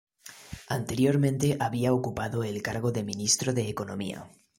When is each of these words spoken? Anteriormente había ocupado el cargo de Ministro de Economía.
Anteriormente 0.67 1.57
había 1.59 1.93
ocupado 1.93 2.43
el 2.43 2.63
cargo 2.63 2.91
de 2.91 3.03
Ministro 3.03 3.53
de 3.53 3.69
Economía. 3.69 4.27